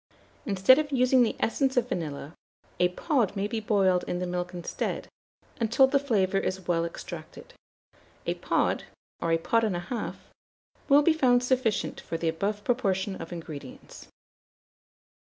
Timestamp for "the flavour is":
5.85-6.67